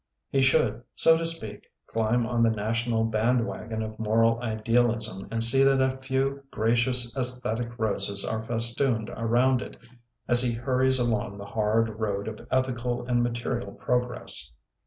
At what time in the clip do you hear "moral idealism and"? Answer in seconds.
3.99-5.43